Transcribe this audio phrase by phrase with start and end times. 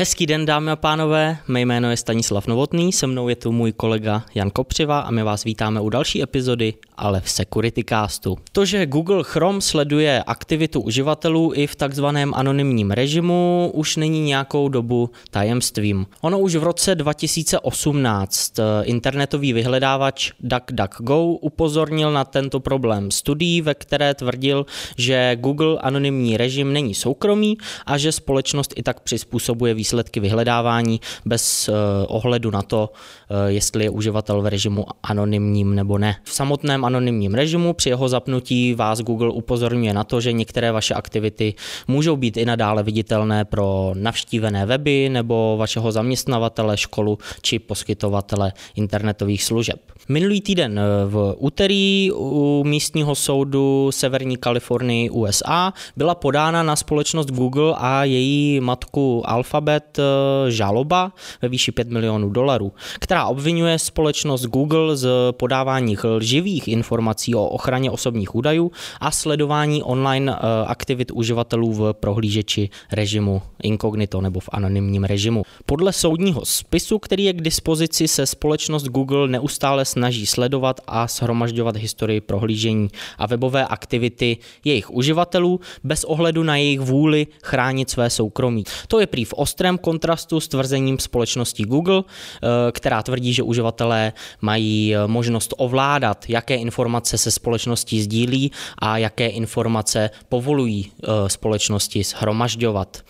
[0.00, 3.72] Hezký den, dámy a pánové, mé jméno je Stanislav Novotný, se mnou je tu můj
[3.72, 8.38] kolega Jan Kopřiva a my vás vítáme u další epizody, ale v Security Castu.
[8.52, 14.68] To, že Google Chrome sleduje aktivitu uživatelů i v takzvaném anonymním režimu, už není nějakou
[14.68, 16.06] dobu tajemstvím.
[16.20, 23.74] Ono už v roce 2018 eh, internetový vyhledávač DuckDuckGo upozornil na tento problém studií, ve
[23.74, 29.89] které tvrdil, že Google anonymní režim není soukromý a že společnost i tak přizpůsobuje výsledky
[30.20, 31.74] vyhledávání bez uh,
[32.08, 32.90] ohledu na to,
[33.30, 36.16] uh, jestli je uživatel v režimu anonymním nebo ne.
[36.24, 40.94] V samotném anonymním režimu při jeho zapnutí vás Google upozorňuje na to, že některé vaše
[40.94, 41.54] aktivity
[41.88, 49.44] můžou být i nadále viditelné pro navštívené weby nebo vašeho zaměstnavatele, školu či poskytovatele internetových
[49.44, 49.80] služeb.
[50.08, 57.30] Minulý týden eh, v úterý u místního soudu Severní Kalifornii USA byla podána na společnost
[57.30, 64.44] Google a její matku Alphabet eh, žaloba ve výši 5 milionů dolarů, která obvinuje společnost
[64.46, 71.72] Google z podávání lživých informací o ochraně osobních údajů a sledování online eh, aktivit uživatelů
[71.72, 75.42] v prohlížeči režimu incognito nebo v anonymním režimu.
[75.66, 81.76] Podle soudního spisu, který je k dispozici, se společnost Google neustále snaží sledovat a shromažďovat
[81.76, 88.64] historii prohlížení a webové aktivity jejich uživatelů bez ohledu na jejich vůli chránit své soukromí.
[88.88, 94.12] To je prý v ostrém kontrastu s tvrzením společnosti Google, eh, která tvrdí, že uživatelé
[94.40, 102.04] mají eh, možnost ovládat, jaké informace se společností sdílí a jaké informace povolují eh, společnosti
[102.04, 103.02] shromažďovat.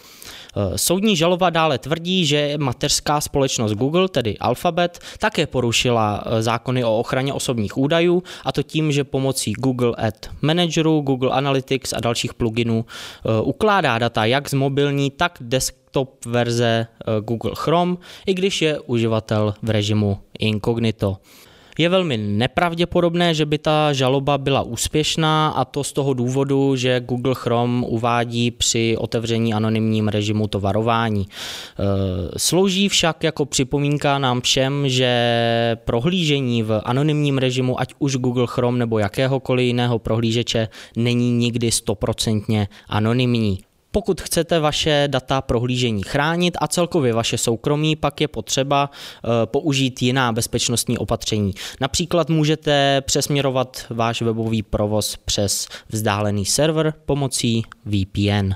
[0.56, 6.84] Eh, soudní žaloba dále tvrdí, že mateřská společnost Google, tedy Alphabet, také porušila eh, zákony
[6.84, 12.01] o ochraně osobních údajů, a to tím, že pomocí Google Ad Manageru, Google Analytics a
[12.01, 16.87] dalších pluginů eh, ukládá data jak z mobilní, tak desktop verze
[17.21, 17.97] Google Chrome,
[18.27, 21.17] i když je uživatel v režimu incognito.
[21.78, 27.00] Je velmi nepravděpodobné, že by ta žaloba byla úspěšná a to z toho důvodu, že
[27.00, 31.26] Google Chrome uvádí při otevření anonymním režimu to varování.
[31.26, 31.28] E,
[32.38, 35.10] slouží však jako připomínka nám všem, že
[35.84, 42.69] prohlížení v anonymním režimu, ať už Google Chrome nebo jakéhokoliv jiného prohlížeče, není nikdy stoprocentně
[42.88, 43.69] anonymní.
[43.93, 50.03] Pokud chcete vaše data prohlížení chránit a celkově vaše soukromí, pak je potřeba eh, použít
[50.03, 51.55] jiná bezpečnostní opatření.
[51.81, 58.53] Například můžete přesměrovat váš webový provoz přes vzdálený server pomocí VPN.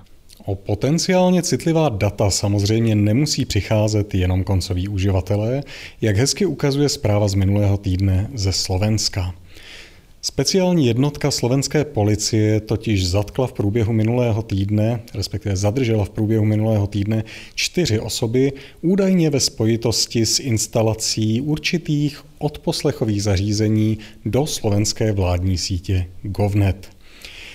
[0.47, 5.62] O potenciálně citlivá data samozřejmě nemusí přicházet jenom koncoví uživatelé,
[6.00, 9.34] jak hezky ukazuje zpráva z minulého týdne ze Slovenska.
[10.27, 16.87] Speciální jednotka slovenské policie totiž zatkla v průběhu minulého týdne, respektive zadržela v průběhu minulého
[16.87, 17.25] týdne
[17.55, 18.53] čtyři osoby,
[18.83, 26.89] údajně ve spojitosti s instalací určitých odposlechových zařízení do slovenské vládní sítě GovNet.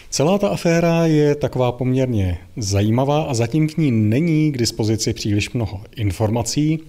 [0.09, 5.49] Celá ta aféra je taková poměrně zajímavá a zatím k ní není k dispozici příliš
[5.49, 6.79] mnoho informací.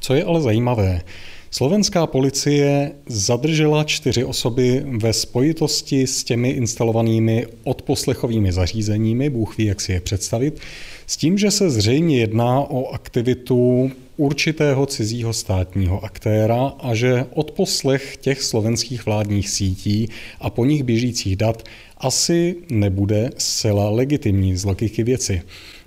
[0.00, 1.02] Co je ale zajímavé,
[1.50, 9.80] Slovenská policie zadržela čtyři osoby ve spojitosti s těmi instalovanými odposlechovými zařízeními, Bůh ví, jak
[9.80, 10.60] si je představit,
[11.06, 18.16] s tím, že se zřejmě jedná o aktivitu určitého cizího státního aktéra a že odposlech
[18.16, 20.08] těch slovenských vládních sítí
[20.40, 21.62] a po nich běžících dat
[21.98, 25.42] asi nebude zcela legitimní z logiky věci.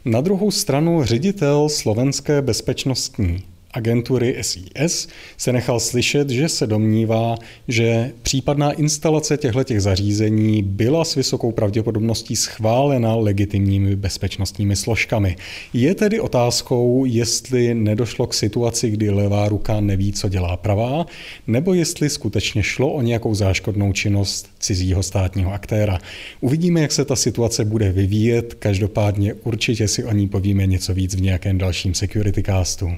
[0.06, 7.36] Na druhou stranu ředitel slovenské bezpečnostní agentury SIS se nechal slyšet, že se domnívá,
[7.68, 15.36] že případná instalace těchto zařízení byla s vysokou pravděpodobností schválena legitimními bezpečnostními složkami.
[15.74, 21.06] Je tedy otázkou, jestli nedošlo k situaci, kdy levá ruka neví, co dělá pravá,
[21.48, 26.00] nebo jestli skutečně šlo o nějakou záškodnou činnost cizího státního aktéra.
[26.42, 31.16] Uvidíme, jak se ta situace bude vyvíjet, každopádně určitě si o ní povíme něco víc
[31.16, 32.92] v nějakém dalším security castu.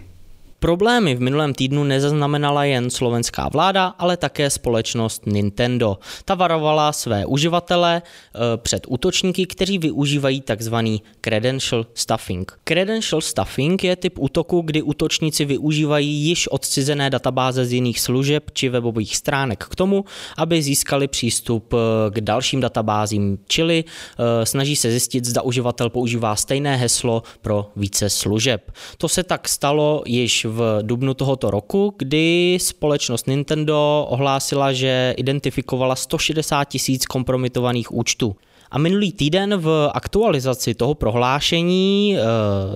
[0.63, 5.99] Problémy v minulém týdnu nezaznamenala jen slovenská vláda, ale také společnost Nintendo.
[6.25, 10.75] Ta varovala své uživatele eh, před útočníky, kteří využívají tzv.
[11.21, 12.59] credential stuffing.
[12.63, 18.69] Credential stuffing je typ útoku, kdy útočníci využívají již odcizené databáze z jiných služeb či
[18.69, 20.05] webových stránek k tomu,
[20.37, 21.77] aby získali přístup eh,
[22.11, 28.09] k dalším databázím, čili eh, snaží se zjistit, zda uživatel používá stejné heslo pro více
[28.09, 28.71] služeb.
[28.97, 35.95] To se tak stalo již v dubnu tohoto roku, kdy společnost Nintendo ohlásila, že identifikovala
[35.95, 38.35] 160 tisíc kompromitovaných účtů.
[38.73, 42.19] A minulý týden v aktualizaci toho prohlášení e,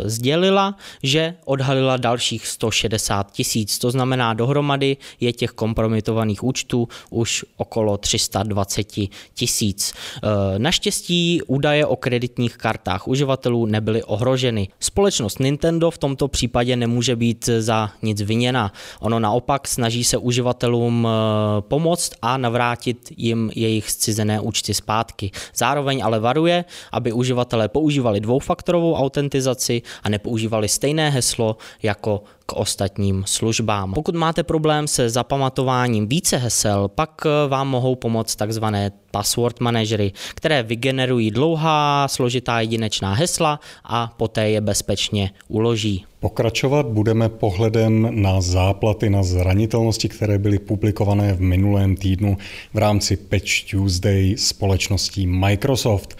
[0.09, 3.79] sdělila, že odhalila dalších 160 tisíc.
[3.79, 8.87] To znamená, dohromady je těch kompromitovaných účtů už okolo 320
[9.33, 9.93] tisíc.
[9.93, 14.67] E, naštěstí údaje o kreditních kartách uživatelů nebyly ohroženy.
[14.79, 18.73] Společnost Nintendo v tomto případě nemůže být za nic viněna.
[18.99, 25.31] Ono naopak snaží se uživatelům e, pomoct a navrátit jim jejich zcizené účty zpátky.
[25.55, 33.23] Zároveň ale varuje, aby uživatelé používali dvoufaktorovou autentizaci a nepoužívali stejné heslo jako k ostatním
[33.27, 33.93] službám.
[33.93, 40.11] Pokud máte problém se zapamatováním více hesel, pak eh, vám mohou pomoct takzvané password manažery,
[40.35, 46.05] které vygenerují dlouhá, složitá jedinečná hesla a poté je bezpečně uloží.
[46.19, 52.37] Pokračovat budeme pohledem na záplaty na zranitelnosti, které byly publikované v minulém týdnu
[52.73, 56.17] v rámci Patch Tuesday společností Microsoft.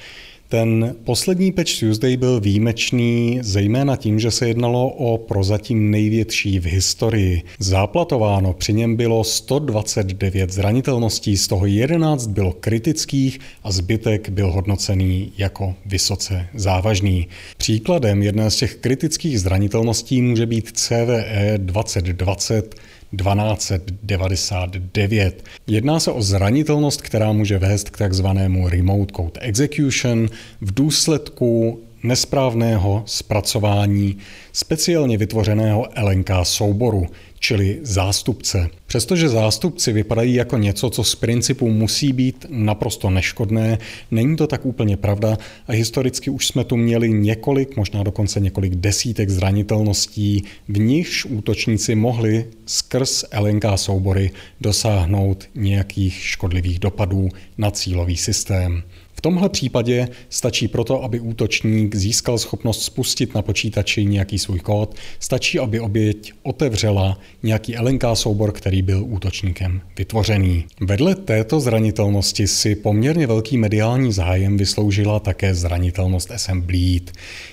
[0.50, 6.66] Ten poslední Patch Tuesday byl výjimečný zejména tím, že se jednalo o prozatím největší v
[6.66, 7.44] historii.
[7.60, 15.32] Záplatováno při něm bylo 129 zranitelností, z toho 11 bylo kritických a zbytek byl hodnocený
[15.38, 17.28] jako vysoce závažný.
[17.58, 22.76] Příkladem jedné z těch kritických zranitelností může být CVE 2020
[23.16, 25.44] 1299.
[25.68, 30.30] Jedná se o zranitelnost, která může vést k takzvanému remote code execution
[30.62, 34.18] v důsledku nesprávného zpracování
[34.54, 37.08] speciálně vytvořeného LNK souboru,
[37.40, 38.70] čili zástupce.
[38.88, 43.78] Přestože zástupci vypadají jako něco, co z principu musí být naprosto neškodné,
[44.12, 48.76] není to tak úplně pravda a historicky už jsme tu měli několik, možná dokonce několik
[48.76, 58.18] desítek zranitelností, v nichž útočníci mohli skrz LNK soubory dosáhnout nějakých škodlivých dopadů na cílový
[58.18, 58.84] systém.
[59.18, 64.96] V tomhle případě stačí proto, aby útočník získal schopnost spustit na počítači nějaký svůj kód,
[65.20, 70.66] stačí, aby oběť otevřela nějaký LNK soubor, který byl útočníkem vytvořený.
[70.82, 77.12] Vedle této zranitelnosti si poměrně velký mediální zájem vysloužila také zranitelnost SM Bleed.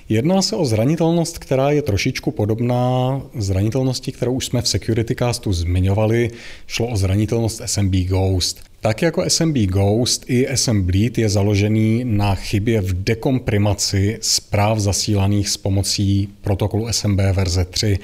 [0.08, 5.52] Jedná se o zranitelnost, která je trošičku podobná zranitelnosti, kterou už jsme v Security Castu
[5.52, 6.30] zmiňovali.
[6.66, 8.73] Šlo o zranitelnost SMB Ghost.
[8.84, 15.48] Tak jako SMB Ghost i SM Bleed je založený na chybě v dekomprimaci zpráv zasílaných
[15.48, 17.98] s pomocí protokolu SMB verze 3.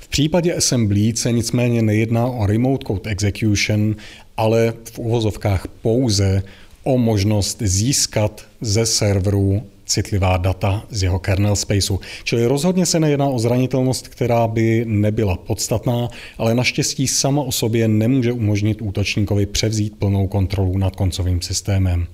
[0.00, 3.96] V případě SM Bleed se nicméně nejedná o remote code execution,
[4.36, 6.42] ale v uvozovkách pouze
[6.82, 12.00] o možnost získat ze serveru citlivá data z jeho kernel spaceu.
[12.24, 16.08] Čili rozhodně se nejedná o zranitelnost, která by nebyla podstatná,
[16.38, 22.06] ale naštěstí sama o sobě nemůže umožnit útočníkovi převzít plnou kontrolu nad koncovým systémem.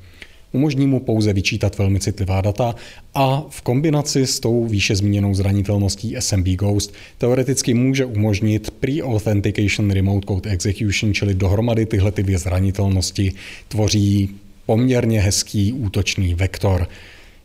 [0.53, 2.75] Umožní mu pouze vyčítat velmi citlivá data
[3.15, 10.27] a v kombinaci s tou výše zmíněnou zranitelností SMB Ghost teoreticky může umožnit Pre-Authentication Remote
[10.27, 13.33] Code Execution, čili dohromady tyhle ty dvě zranitelnosti
[13.69, 14.31] tvoří
[14.67, 16.89] poměrně hezký útočný vektor.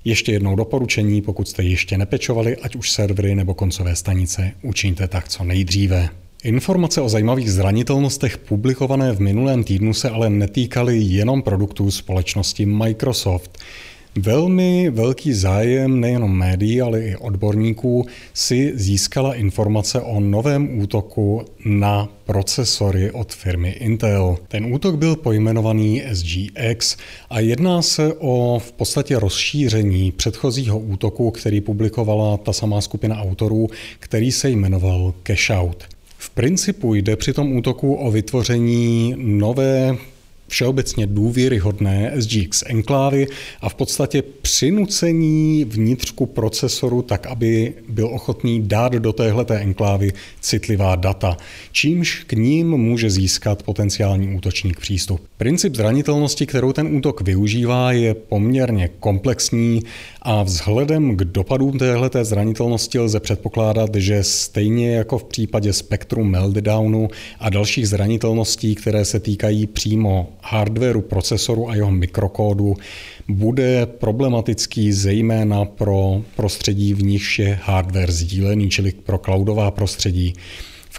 [0.06, 5.28] Ještě jednou doporučení, pokud jste ještě nepečovali, ať už servery nebo koncové stanice, učiňte tak
[5.28, 6.10] co nejdříve.
[6.44, 13.60] Informace o zajímavých zranitelnostech publikované v minulém týdnu se ale netýkaly jenom produktů společnosti Microsoft.
[14.20, 22.10] Velmi velký zájem nejenom médií, ale i odborníků si získala informace o novém útoku na
[22.26, 24.38] procesory od firmy Intel.
[24.48, 26.98] Ten útok byl pojmenovaný SGX
[27.30, 33.68] a jedná se o v podstatě rozšíření předchozího útoku, který publikovala ta samá skupina autorů,
[34.00, 35.84] který se jmenoval Cashout.
[36.18, 39.98] V principu jde při tom útoku o vytvoření nové
[40.47, 43.28] všeobecně důvěryhodné SGX enklávy
[43.62, 50.95] a v podstatě přinucení vnitřku procesoru tak, aby byl ochotný dát do téhleté enklávy citlivá
[50.95, 51.38] data,
[51.71, 55.21] čímž k ním může získat potenciální útočník přístup.
[55.38, 59.83] Princip zranitelnosti, kterou ten útok využívá, je poměrně komplexní
[60.21, 67.07] a vzhledem k dopadům téhleté zranitelnosti lze předpokládat, že stejně jako v případě Spectrum Meltdownu
[67.40, 72.76] a dalších zranitelností, které se týkají přímo hardwareu procesoru a jeho mikrokódu,
[73.28, 80.33] bude problematický zejména pro prostředí, v nichž je hardware sdílený, čili pro cloudová prostředí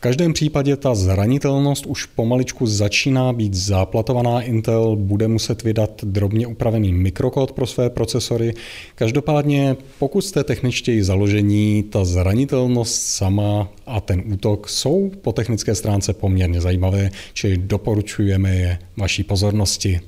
[0.00, 4.42] každém případě ta zranitelnost už pomaličku začíná být záplatovaná.
[4.42, 8.54] Intel bude muset vydat drobně upravený mikrokód pro své procesory.
[8.94, 16.12] Každopádně, pokud jste techničtěji založení, ta zranitelnost sama a ten útok jsou po technické stránce
[16.12, 20.00] poměrně zajímavé, čili doporučujeme je vaší pozornosti.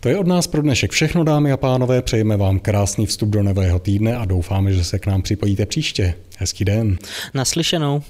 [0.00, 2.02] To je od nás pro dnešek všechno, dámy a pánové.
[2.02, 6.14] Přejeme vám krásný vstup do nového týdne a doufáme, že se k nám připojíte příště.
[6.38, 6.98] Hezký den.
[7.34, 8.02] Naslyšenou.